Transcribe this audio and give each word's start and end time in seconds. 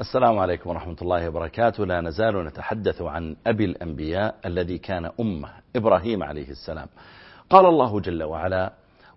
السلام 0.00 0.38
عليكم 0.38 0.70
ورحمة 0.70 0.96
الله 1.02 1.28
وبركاته. 1.28 1.86
لا 1.86 2.00
نزال 2.00 2.44
نتحدث 2.44 3.02
عن 3.02 3.36
أبي 3.46 3.64
الأنبياء 3.64 4.34
الذي 4.46 4.78
كان 4.78 5.10
أمة 5.20 5.48
إبراهيم 5.76 6.22
عليه 6.22 6.48
السلام. 6.50 6.86
قال 7.50 7.66
الله 7.66 8.00
جل 8.00 8.22
وعلا 8.22 8.72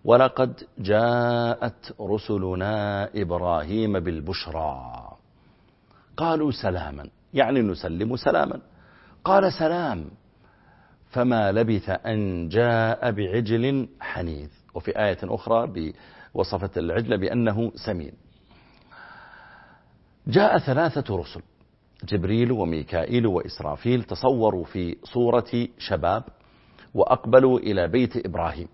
ولقد 0.05 0.63
جاءت 0.79 1.95
رسلنا 2.01 3.09
إبراهيم 3.15 3.99
بالبشرى. 3.99 4.81
قالوا 6.17 6.51
سلاما 6.51 7.09
يعني 7.33 7.61
نسلم 7.61 8.15
سلاما. 8.15 8.59
قال 9.23 9.53
سلام 9.53 10.05
فما 11.09 11.51
لبث 11.51 11.89
أن 11.89 12.49
جاء 12.49 13.11
بعجل 13.11 13.87
حنيذ. 13.99 14.49
وفي 14.73 14.99
آية 14.99 15.19
أخرى 15.23 15.93
وصفت 16.33 16.77
العجل 16.77 17.17
بأنه 17.17 17.71
سمين. 17.75 18.13
جاء 20.27 20.57
ثلاثة 20.57 21.15
رسل 21.15 21.41
جبريل 22.03 22.51
وميكائيل 22.51 23.27
وإسرافيل 23.27 24.03
تصوروا 24.03 24.63
في 24.63 24.97
صورة 25.03 25.67
شباب 25.77 26.23
وأقبلوا 26.93 27.59
إلى 27.59 27.87
بيت 27.87 28.25
إبراهيم. 28.25 28.67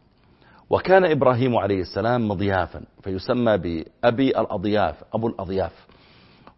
وكان 0.69 1.05
إبراهيم 1.05 1.55
عليه 1.55 1.81
السلام 1.81 2.27
مضيافا 2.27 2.81
فيسمى 3.01 3.57
بأبي 3.57 4.29
الأضياف 4.29 5.03
أبو 5.13 5.27
الأضياف. 5.27 5.87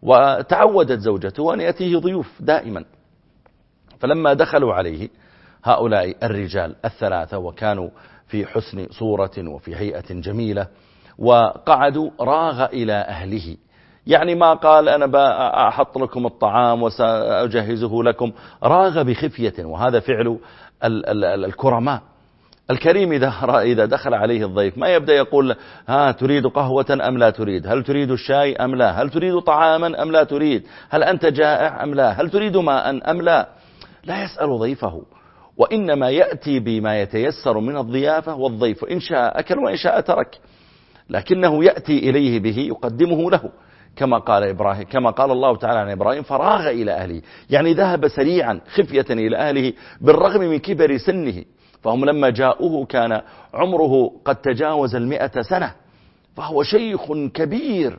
وتعودت 0.02 0.98
زوجته 0.98 1.54
أن 1.54 1.60
يأتيه 1.60 1.98
ضيوف 1.98 2.42
دائما. 2.42 2.84
فلما 4.00 4.32
دخلوا 4.32 4.74
عليه 4.74 5.08
هؤلاء 5.64 6.16
الرجال 6.26 6.76
الثلاثة 6.84 7.38
وكانوا 7.38 7.90
في 8.26 8.46
حسن 8.46 8.86
صورة 8.90 9.48
وفي 9.48 9.76
هيئة 9.76 10.12
جميلة 10.14 10.66
وقعدوا 11.18 12.10
راغ 12.20 12.64
إلى 12.64 12.92
أهله. 12.92 13.56
يعني 14.06 14.34
ما 14.34 14.54
قال 14.54 14.88
أنا 14.88 15.06
بأحط 15.06 15.98
لكم 15.98 16.26
الطعام 16.26 16.82
وسأجهزه 16.82 18.02
لكم. 18.02 18.32
راغ 18.62 19.02
بخفية 19.02 19.54
وهذا 19.64 20.00
فعل 20.00 20.38
الكرماء. 21.44 22.02
الكريم 22.70 23.12
إذا 23.12 23.32
إذا 23.72 23.84
دخل 23.84 24.14
عليه 24.14 24.46
الضيف 24.46 24.78
ما 24.78 24.88
يبدأ 24.88 25.14
يقول 25.14 25.56
ها 25.88 26.12
تريد 26.12 26.46
قهوة 26.46 26.98
أم 27.08 27.18
لا 27.18 27.30
تريد؟ 27.30 27.66
هل 27.66 27.82
تريد 27.82 28.10
الشاي 28.10 28.56
أم 28.56 28.74
لا؟ 28.74 29.02
هل 29.02 29.10
تريد 29.10 29.38
طعاما 29.38 30.02
أم 30.02 30.12
لا 30.12 30.24
تريد؟ 30.24 30.66
هل 30.90 31.02
أنت 31.02 31.26
جائع 31.26 31.82
أم 31.82 31.94
لا؟ 31.94 32.10
هل 32.10 32.30
تريد 32.30 32.56
ماء 32.56 33.10
أم 33.10 33.22
لا؟ 33.22 33.48
لا 34.04 34.24
يسأل 34.24 34.58
ضيفه. 34.58 35.02
وإنما 35.56 36.10
يأتي 36.10 36.58
بما 36.58 37.00
يتيسر 37.00 37.60
من 37.60 37.76
الضيافة 37.76 38.34
والضيف 38.34 38.84
إن 38.84 39.00
شاء 39.00 39.38
أكل 39.38 39.58
وإن 39.58 39.76
شاء 39.76 40.00
ترك. 40.00 40.38
لكنه 41.10 41.64
يأتي 41.64 41.98
إليه 42.10 42.40
به 42.40 42.58
يقدمه 42.58 43.30
له. 43.30 43.50
كما 43.96 44.18
قال 44.18 44.42
إبراهيم 44.42 44.82
كما 44.82 45.10
قال 45.10 45.30
الله 45.30 45.56
تعالى 45.56 45.78
عن 45.78 45.90
إبراهيم 45.90 46.22
فراغ 46.22 46.70
إلى 46.70 46.92
أهله. 46.92 47.22
يعني 47.50 47.74
ذهب 47.74 48.08
سريعا 48.08 48.60
خفية 48.74 49.06
إلى 49.10 49.36
أهله 49.36 49.72
بالرغم 50.00 50.40
من 50.40 50.58
كبر 50.58 50.96
سنه. 50.96 51.44
فهم 51.82 52.04
لما 52.04 52.30
جاءوه 52.30 52.86
كان 52.86 53.22
عمره 53.54 54.12
قد 54.24 54.36
تجاوز 54.36 54.94
المئة 54.94 55.42
سنة. 55.42 55.74
فهو 56.36 56.62
شيخ 56.62 57.12
كبير. 57.34 57.98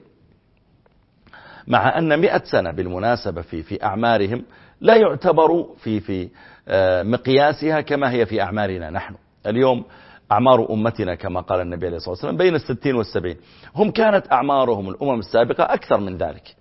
مع 1.68 1.98
أن 1.98 2.20
مئة 2.20 2.44
سنة 2.44 2.72
بالمناسبة 2.72 3.42
في, 3.42 3.64
في 3.64 3.84
أعمارهم 3.84 4.44
لا 4.82 4.96
يعتبر 4.96 5.66
في, 5.78 6.00
في 6.00 6.30
آه، 6.68 7.04
مقياسها 7.04 7.82
كما 7.82 8.12
هي 8.12 8.26
في 8.26 8.42
أعمارنا 8.42 8.90
نحن. 8.90 9.16
اليوم 9.48 9.84
أعمار 10.32 10.74
أمتنا 10.74 11.16
كما 11.16 11.42
قال 11.42 11.62
النبي 11.62 11.86
عليه 11.86 11.98
الصلاة 11.98 12.12
والسلام 12.12 12.38
بين 12.38 12.56
الستين 12.56 12.96
والسبعين. 12.96 13.38
هم 13.76 13.92
كانت 13.92 14.32
أعمارهم 14.32 14.90
الأمم 14.90 15.20
السابقة 15.20 15.64
أكثر 15.64 16.00
من 16.00 16.18
ذلك. 16.18 16.56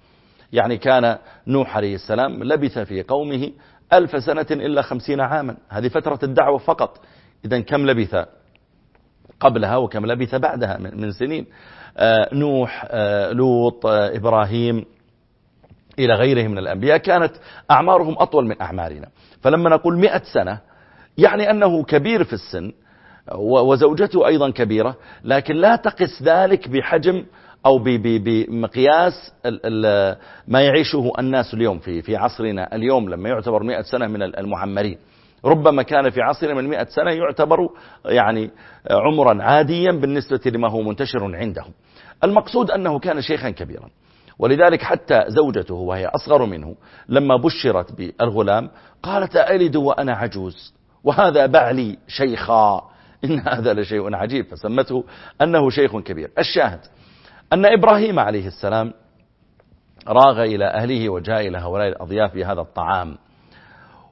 يعني 0.52 0.76
كان 0.76 1.18
نوح 1.46 1.76
عليه 1.76 1.94
السلام 1.94 2.44
لبث 2.44 2.78
في 2.78 3.02
قومه 3.02 3.50
ألف 3.92 4.24
سنة 4.24 4.46
إلا 4.50 4.82
خمسين 4.82 5.20
عاما. 5.20 5.56
هذه 5.68 5.88
فترة 5.88 6.18
الدعوة 6.22 6.58
فقط. 6.58 7.00
إذا 7.44 7.60
كم 7.60 7.86
لبث 7.86 8.16
قبلها 9.40 9.76
وكم 9.76 10.06
لبث 10.06 10.34
بعدها 10.34 10.78
من 10.78 11.12
سنين؟ 11.12 11.46
آه، 11.96 12.34
نوح 12.34 12.86
آه، 12.90 13.32
لوط 13.32 13.86
آه، 13.86 14.16
إبراهيم 14.16 14.84
إلى 15.98 16.14
غيره 16.14 16.48
من 16.48 16.58
الأنبياء 16.58 16.96
كانت 16.96 17.32
أعمارهم 17.70 18.14
أطول 18.18 18.46
من 18.46 18.62
أعمارنا. 18.62 19.08
فلما 19.40 19.70
نقول 19.70 19.98
مئة 19.98 20.22
سنة 20.34 20.58
يعني 21.18 21.50
أنه 21.50 21.84
كبير 21.84 22.24
في 22.24 22.32
السن 22.32 22.72
وزوجته 23.34 24.26
أيضا 24.26 24.50
كبيرة 24.50 24.96
لكن 25.24 25.54
لا 25.56 25.76
تقس 25.76 26.22
ذلك 26.22 26.68
بحجم 26.68 27.24
أو 27.66 27.78
بمقياس 27.84 29.32
ما 30.48 30.60
يعيشه 30.60 31.12
الناس 31.18 31.54
اليوم 31.54 31.78
في 31.78 32.02
في 32.02 32.16
عصرنا 32.16 32.74
اليوم 32.76 33.08
لما 33.08 33.28
يعتبر 33.28 33.62
مئة 33.62 33.82
سنة 33.82 34.06
من 34.06 34.22
المعمرين. 34.22 34.98
ربما 35.44 35.82
كان 35.82 36.10
في 36.10 36.20
عصرنا 36.20 36.54
من 36.54 36.68
مئة 36.68 36.84
سنة 36.84 37.10
يعتبر 37.10 37.58
يعني 38.04 38.50
عمرا 38.90 39.42
عاديا 39.42 39.92
بالنسبة 39.92 40.40
لما 40.46 40.68
هو 40.68 40.82
منتشر 40.82 41.36
عندهم. 41.36 41.72
المقصود 42.24 42.70
أنه 42.70 42.98
كان 42.98 43.20
شيخا 43.20 43.50
كبيرا 43.50 43.88
ولذلك 44.38 44.82
حتى 44.82 45.24
زوجته 45.28 45.74
وهي 45.74 46.06
أصغر 46.06 46.44
منه 46.44 46.74
لما 47.08 47.36
بشرت 47.36 47.92
بالغلام 47.92 48.70
قالت 49.02 49.36
ألد 49.36 49.76
وأنا 49.76 50.12
عجوز 50.12 50.74
وهذا 51.04 51.46
بعلي 51.46 51.98
شيخا. 52.08 52.82
إن 53.24 53.38
هذا 53.48 53.74
لشيء 53.74 54.14
عجيب. 54.14 54.46
فسمته 54.46 55.04
أنه 55.42 55.70
شيخ 55.70 55.96
كبير. 55.96 56.30
الشاهد 56.38 56.80
أن 57.52 57.66
إبراهيم 57.66 58.18
عليه 58.18 58.46
السلام 58.46 58.92
راغ 60.08 60.42
إلى 60.42 60.64
أهله 60.64 61.08
وجاء 61.08 61.48
إلى 61.48 61.58
هؤلاء 61.58 61.88
الأضياف 61.88 62.34
بهذا 62.34 62.60
الطعام. 62.60 63.18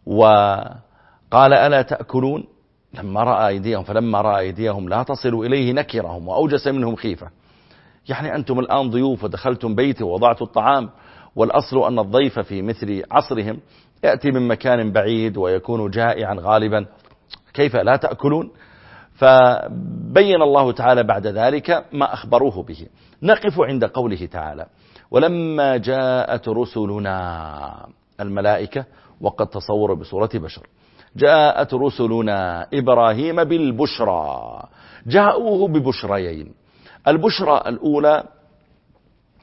وقال 0.06 1.52
ألا 1.52 1.82
تأكلون؟ 1.82 2.44
لما 2.94 3.22
رأى 3.22 3.48
أيديهم 3.48 3.82
فلما 3.82 4.20
رأى 4.20 4.40
أيديهم 4.40 4.88
لا 4.88 5.02
تصل 5.02 5.34
إليه 5.34 5.72
نكرهم 5.72 6.28
وأوجس 6.28 6.66
منهم 6.66 6.96
خيفة. 6.96 7.30
يعني 8.08 8.34
أنتم 8.34 8.58
الآن 8.58 8.90
ضيوف 8.90 9.24
ودخلتم 9.24 9.74
بيتي 9.74 10.04
ووضعتوا 10.04 10.46
الطعام 10.46 10.90
والأصل 11.36 11.86
أن 11.86 11.98
الضيف 11.98 12.38
في 12.38 12.62
مثل 12.62 13.02
عصرهم 13.10 13.60
يأتي 14.04 14.30
من 14.30 14.48
مكان 14.48 14.92
بعيد 14.92 15.36
ويكون 15.36 15.90
جائعا 15.90 16.36
غالبا. 16.40 16.86
كيف 17.54 17.76
لا 17.76 17.96
تأكلون؟ 17.96 18.50
فبين 19.18 20.42
الله 20.42 20.72
تعالى 20.72 21.02
بعد 21.02 21.26
ذلك 21.26 21.84
ما 21.92 22.14
أخبروه 22.14 22.62
به. 22.62 22.86
نقف 23.22 23.60
عند 23.60 23.84
قوله 23.84 24.26
تعالى 24.26 24.66
ولما 25.10 25.76
جاءت 25.76 26.48
رسلنا 26.48 27.86
الملائكة 28.20 28.84
وقد 29.20 29.46
تصوروا 29.46 29.96
بصورة 29.96 30.30
بشر. 30.34 30.66
جاءت 31.16 31.74
رسلنا 31.74 32.66
إبراهيم 32.74 33.44
بالبشرى 33.44 34.62
جاءوه 35.06 35.68
ببشريين 35.68 36.54
البشرى 37.08 37.62
الأولى 37.66 38.24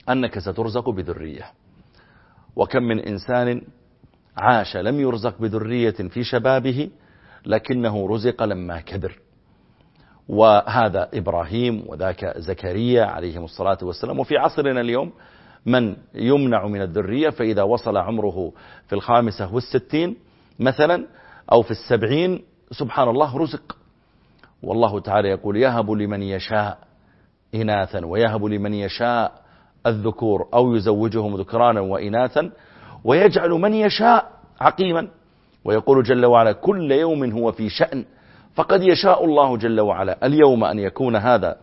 أنك 0.10 0.40
سترزق 0.40 0.90
بذرية. 0.90 1.46
وكم 2.56 2.84
من 2.84 3.00
إنسان 3.00 3.62
عاش 4.38 4.78
لم 4.78 5.00
يرزق 5.00 5.42
بذرية 5.42 5.90
في 5.92 6.24
شبابه 6.24 6.90
لكنه 7.46 8.08
رزق 8.08 8.44
لما 8.44 8.82
كبر 8.82 9.20
وهذا 10.30 11.10
إبراهيم 11.14 11.84
وذاك 11.88 12.34
زكريا 12.38 13.06
عليهم 13.06 13.44
الصلاة 13.44 13.78
والسلام. 13.82 14.20
وفي 14.20 14.38
عصرنا 14.38 14.82
اليوم 14.82 15.12
من 15.66 15.96
يمنع 16.16 16.68
من 16.68 16.82
الذرية 16.82 17.30
فإذا 17.30 17.64
وصل 17.64 17.98
عمره 17.98 18.52
في 18.88 18.96
الخامسة 18.96 19.54
والستين 19.54 20.16
مثلا 20.60 21.06
أو 21.52 21.62
في 21.62 21.72
السبعين 21.72 22.42
سبحان 22.72 23.10
الله 23.10 23.38
رزق. 23.38 23.78
والله 24.64 25.00
تعالى 25.00 25.30
يقول 25.30 25.58
يهب 25.58 25.92
لمن 25.92 26.22
يشاء 26.22 26.78
إناثا 27.56 28.06
ويهب 28.06 28.46
لمن 28.46 28.74
يشاء 28.74 29.32
الذكور 29.86 30.48
أو 30.54 30.76
يزوجهم 30.76 31.36
ذكرانا 31.36 31.82
وإناثا 31.82 32.52
ويجعل 33.04 33.50
من 33.50 33.74
يشاء 33.74 34.32
عقيما. 34.62 35.08
ويقول 35.66 36.04
جل 36.04 36.26
وعلا 36.26 36.52
كل 36.52 36.92
يوم 36.92 37.32
هو 37.32 37.52
في 37.52 37.70
شأن. 37.70 38.06
فقد 38.56 38.84
يشاء 38.84 39.26
الله 39.26 39.58
جل 39.58 39.82
وعلا 39.82 40.26
اليوم 40.26 40.64
أن 40.64 40.80
يكون 40.80 41.16
هذا 41.16 41.58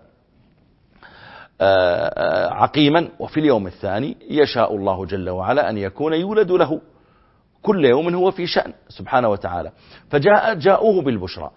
آه، 1.60 2.12
آه، 2.16 2.52
عقيما 2.52 3.08
وفي 3.18 3.40
اليوم 3.40 3.66
الثاني 3.66 4.16
يشاء 4.30 4.76
الله 4.76 5.06
جل 5.06 5.30
وعلا 5.30 5.70
أن 5.70 5.78
يكون 5.78 6.12
يولد 6.12 6.50
له. 6.50 6.80
كل 7.62 7.84
يوم 7.84 8.14
هو 8.14 8.30
في 8.30 8.46
شأن 8.46 8.72
سبحانه 8.88 9.28
وتعالى. 9.28 9.72
فجاء 10.10 10.54
جاءوه 10.54 11.02
بالبشرى. 11.02 11.50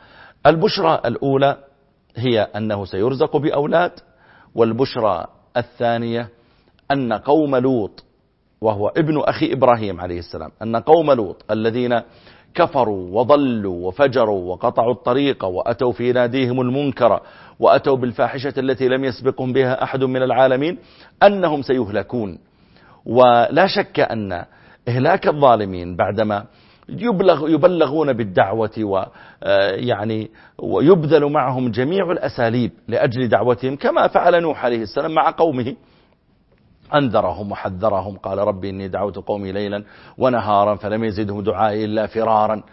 البشرى 0.45 1.01
الأولى 1.05 1.57
هي 2.15 2.41
أنه 2.41 2.85
سيرزق 2.85 3.37
بأولاد 3.37 3.91
والبشرى 4.55 5.27
الثانية 5.57 6.29
أن 6.91 7.13
قوم 7.13 7.55
لوط 7.55 8.03
وهو 8.61 8.87
ابن 8.87 9.21
أخي 9.21 9.53
إبراهيم 9.53 10.01
عليه 10.01 10.19
السلام. 10.19 10.51
أن 10.61 10.75
قوم 10.75 11.11
لوط 11.11 11.45
الذين 11.51 12.01
كفروا 12.56 13.19
وضلوا 13.19 13.88
وفجروا 13.88 14.52
وقطعوا 14.52 14.92
الطريق 14.94 15.46
وأتوا 15.46 15.92
في 15.92 16.12
ناديهم 16.12 16.62
المنكر 16.62 17.19
وأتوا 17.60 17.96
بالفاحشة 17.98 18.54
التي 18.57 18.88
لم 18.88 19.04
يسبقهم 19.04 19.54
بها 19.54 19.84
أحد 19.84 20.04
من 20.04 20.24
العالمين 20.24 20.78
أنهم 21.24 21.62
سيهلكون. 21.62 22.38
ولا 23.06 23.68
شك 23.68 24.00
أن 24.00 24.46
إهلاك 24.88 25.28
الظالمين 25.28 25.96
بعدما 25.96 26.46
يبلغ 26.90 27.50
يبلغون 27.50 28.13
بالدعوة 28.13 28.72
ويعني 28.78 30.30
ويبذل 30.60 31.25
معهم 31.31 31.72
جميع 31.72 32.12
الأساليب 32.12 32.72
لأجل 32.88 33.28
دعوتهم 33.28 33.75
كما 33.75 34.07
فعل 34.07 34.42
نوح 34.42 34.66
عليه 34.66 34.81
السلام 34.81 35.12
مع 35.13 35.30
قومه. 35.31 35.75
أنذرهم 36.93 37.51
وحذرهم 37.51 38.17
قال 38.17 38.37
ربي 38.37 38.69
إني 38.69 38.87
دعوت 38.87 39.17
قومي 39.17 39.51
ليلا 39.51 39.83
ونهارا 40.17 40.75
فلم 40.75 41.03
يزدهم 41.03 41.41
دعائي 41.41 41.85
إلا 41.85 42.07
فرارا. 42.07 42.63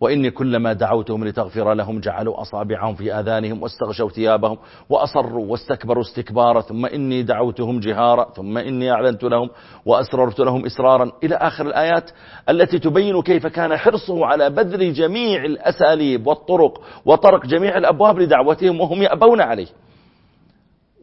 وإني 0.00 0.30
كلما 0.30 0.72
دعوتهم 0.72 1.24
لتغفر 1.24 1.74
لهم 1.74 2.00
جعلوا 2.00 2.42
أصابعهم 2.42 2.94
في 2.94 3.14
آذانهم 3.14 3.62
واستغشوا 3.62 4.08
ثيابهم 4.08 4.58
وأصروا 4.88 5.46
واستكبروا 5.46 6.02
استكبارا. 6.02 6.60
ثم 6.60 6.86
إني 6.86 7.22
دعوتهم 7.22 7.80
جهارا 7.80 8.32
ثم 8.36 8.58
إني 8.58 8.90
أعلنت 8.90 9.24
لهم 9.24 9.50
وأسررت 9.86 10.40
لهم 10.40 10.64
إسرارا. 10.64 11.12
إلى 11.24 11.34
آخر 11.34 11.66
الآيات 11.66 12.10
التي 12.48 12.78
تبين 12.78 13.22
كيف 13.22 13.46
كان 13.46 13.76
حرصه 13.76 14.26
على 14.26 14.50
بذل 14.50 14.92
جميع 14.92 15.44
الأساليب 15.44 16.26
والطرق 16.26 16.80
وطرق 17.04 17.46
جميع 17.46 17.78
الأبواب 17.78 18.18
لدعوتهم 18.18 18.80
وهم 18.80 19.02
يأبون 19.02 19.40
عليه. 19.40 19.68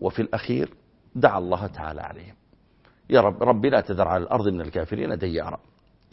وفي 0.02 0.22
الأخير 0.22 0.70
دعا 1.16 1.38
الله 1.38 1.68
تعالى 1.68 2.02
عليهم. 2.02 2.45
يا 3.10 3.22
رب 3.22 3.44
ربي 3.44 3.70
لا 3.70 3.82
تذر 3.82 4.08
على 4.08 4.24
الأرض 4.24 4.48
من 4.48 4.62
الكافرين 4.62 5.18
ديارا. 5.18 5.58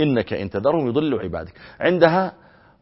إنك 0.00 0.32
إن 0.32 0.50
تذرهم 0.50 0.88
يضل 0.88 1.20
عبادك. 1.20 1.52
عندها 1.80 2.32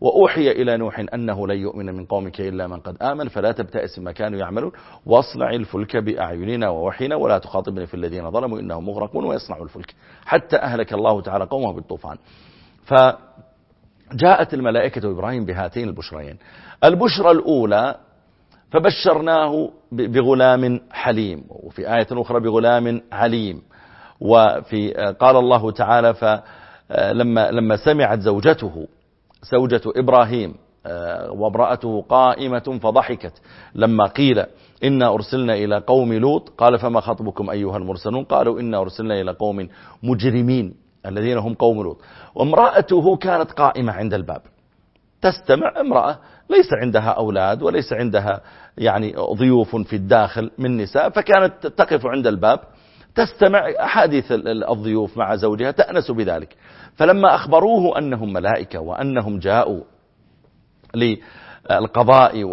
وأوحي 0.01 0.51
إلى 0.51 0.77
نوح 0.77 1.05
أنه 1.15 1.47
لن 1.47 1.59
يؤمن 1.59 1.95
من 1.95 2.05
قومك 2.05 2.41
إلا 2.41 2.67
من 2.67 2.81
قد 2.81 3.03
آمن 3.03 3.29
فلا 3.29 3.53
تبتئس 3.53 3.99
ما 3.99 4.13
كانوا 4.13 4.39
يعملون. 4.39 4.73
واصنع 5.07 5.51
الفلك 5.51 5.97
بأعيننا 5.97 6.69
ووحينا 6.69 7.17
ولا 7.17 7.39
تخاطبني 7.39 7.87
في 7.87 7.95
الذين 7.95 8.31
ظلموا 8.31 8.61
إنهم 8.61 8.87
مغرقون 8.87 9.25
ويصنع 9.25 9.57
الفلك. 9.63 9.95
حتى 10.25 10.57
أهلك 10.57 10.93
الله 10.93 11.21
تعالى 11.21 11.45
قومه 11.45 11.73
بالطوفان. 11.73 12.17
فجاءت 12.85 14.55
الملائكة 14.55 15.11
إبراهيم 15.11 15.45
بهاتين 15.45 15.89
البشرين. 15.89 16.39
البشرى 16.85 17.31
الأولى 17.31 17.97
فبشرناه 18.71 19.71
بغلام 19.93 20.81
حليم 20.91 21.45
وفي 21.49 21.95
آية 21.95 22.07
أخرى 22.13 22.41
بغلام 22.41 23.01
عليم. 23.13 23.63
وفي 24.21 24.93
قال 25.21 25.37
الله 25.37 25.71
تعالى 25.71 26.15
فلما 26.15 27.51
لما 27.51 27.77
سمعت 27.77 28.21
زوجته 28.21 28.89
زوجة 29.43 29.81
إبراهيم 29.97 30.55
آه، 30.87 31.31
وامرأته 31.33 32.05
قائمة 32.09 32.79
فضحكت 32.83 33.33
لما 33.75 34.07
قيل 34.07 34.45
إنا 34.85 35.15
أرسلنا 35.15 35.55
إلى 35.55 35.79
قوم 35.79 36.13
لوط 36.13 36.49
قال 36.59 36.79
فما 36.79 37.01
خطبكم 37.01 37.51
أيها 37.51 37.77
المرسلون؟ 37.77 38.25
قالوا 38.25 38.61
إنا 38.61 38.81
أرسلنا 38.81 39.21
إلى 39.21 39.33
قوم 39.33 39.69
مجرمين 40.03 40.75
الذين 41.07 41.39
هم 41.39 41.55
قوم 41.55 41.83
لوط. 41.83 42.01
وامرأته 42.35 43.17
كانت 43.17 43.53
قائمة 43.53 43.93
عند 43.93 44.15
الباب. 44.15 44.43
تستمع 45.23 45.81
امرأة 45.81 46.19
ليس 46.51 46.73
عندها 46.73 47.11
أولاد 47.11 47.63
وليس 47.63 47.93
عندها 47.93 48.41
يعني 48.79 49.15
ضيوف 49.33 49.77
في 49.77 49.97
الداخل 49.97 50.51
من 50.59 50.77
نساء 50.77 51.11
فكانت 51.11 51.67
تقف 51.67 52.07
عند 52.07 52.27
الباب. 52.27 52.61
تستمع 53.25 53.71
أحاديث 53.81 54.33
الضيوف 54.71 55.19
مع 55.19 55.37
زوجها 55.37 55.71
تأنس 55.71 56.11
بذلك. 56.11 56.57
فلما 56.97 57.35
أخبروه 57.35 57.99
أنهم 57.99 58.33
ملائكة 58.33 58.81
وأنهم 58.81 59.39
جاءوا 59.39 59.81
للقضاء 60.95 62.45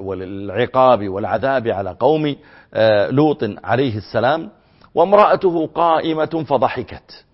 والعقاب 0.00 1.08
والعذاب 1.08 1.68
على 1.68 1.96
قوم 2.00 2.36
آه، 2.74 3.10
لوط 3.10 3.44
عليه 3.64 3.96
السلام 3.96 4.50
وامرأته 4.94 5.66
قائمة 5.66 6.44
فضحكت 6.48 7.24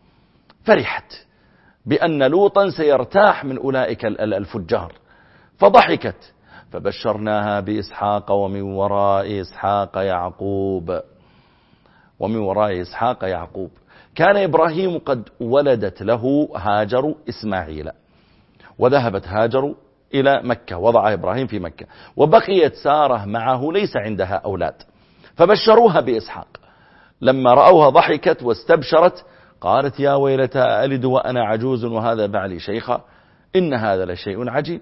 فرحت 0.65 1.13
بأن 1.87 2.23
لوطا 2.23 2.71
سيرتاح 2.71 3.45
من 3.45 3.59
أولئك 3.59 4.05
الفجار. 4.05 4.93
فضحكت 5.59 6.33
فبشرناها 6.73 7.61
بإسحاق 7.61 8.33
ومن 8.33 8.63
وراء 8.63 9.41
إسحاق 9.41 9.99
يعقوب. 9.99 11.01
ومن 12.21 12.37
وراء 12.37 12.81
إسحاق 12.81 13.25
يعقوب. 13.25 13.71
كان 14.15 14.37
إبراهيم 14.37 14.99
قد 14.99 15.29
ولدت 15.41 16.03
له 16.03 16.49
هاجر 16.57 17.15
إسماعيل 17.29 17.91
وذهبت 18.79 19.29
هاجر 19.29 19.75
إلى 20.15 20.41
مكة 20.45 20.79
وضع 20.79 21.13
إبراهيم 21.13 21.47
في 21.47 21.59
مكة 21.59 21.87
وبقيت 22.17 22.75
سارة 22.75 23.25
معه 23.25 23.73
ليس 23.73 23.97
عندها 23.97 24.35
أولاد. 24.35 24.75
فبشروها 25.37 26.01
بإسحاق. 26.01 26.49
لما 27.21 27.55
رأوها 27.55 27.89
ضحكت 27.89 28.43
واستبشرت 28.43 29.25
قالت 29.61 30.01
يا 30.01 30.15
ويلتى 30.15 30.85
ألد 30.85 31.05
وأنا 31.05 31.45
عجوز 31.45 31.85
وهذا 31.85 32.27
بعلي 32.27 32.59
شيخا 32.59 33.01
إن 33.57 33.75
هذا 33.75 34.05
لشيء 34.05 34.51
عجيب. 34.51 34.81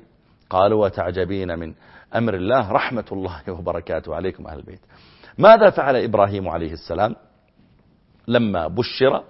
قالوا 0.50 0.85
وتعجبين 0.85 1.58
من 1.58 1.75
أمر 2.14 2.35
الله 2.35 2.73
رحمة 2.73 3.05
الله 3.12 3.40
وبركاته 3.49 4.14
عليكم 4.14 4.46
أهل 4.46 4.58
البيت. 4.58 4.81
ماذا 5.38 5.70
فعل 5.70 5.96
إبراهيم 5.96 6.49
عليه 6.49 6.73
السلام 6.73 7.17
لما 8.29 8.67
بشر 8.67 9.25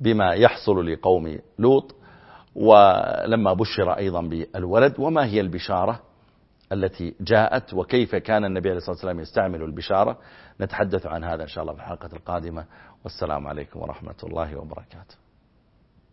بما 0.00 0.32
يحصل 0.32 0.92
لقوم 0.92 1.38
لوط 1.58 1.94
ولما 2.54 3.52
بشر 3.52 3.92
أيضا 3.92 4.22
بالولد؟ 4.22 4.94
وما 4.98 5.24
هي 5.26 5.40
البشارة 5.40 6.00
التي 6.72 7.14
جاءت؟ 7.20 7.74
وكيف 7.74 8.14
كان 8.14 8.44
النبي 8.44 8.68
عليه 8.68 8.78
الصلاة 8.78 8.94
والسلام 8.94 9.20
يستعمل 9.20 9.62
البشارة؟ 9.62 10.18
نتحدث 10.60 11.06
عن 11.06 11.24
هذا 11.24 11.42
إن 11.42 11.48
شاء 11.48 11.62
الله 11.62 11.74
في 11.74 11.80
الحلقة 11.80 12.10
القادمة. 12.12 12.64
والسلام 13.04 13.46
عليكم 13.46 13.80
ورحمة 13.80 14.14
الله 14.24 14.56
وبركاته. 14.56 15.27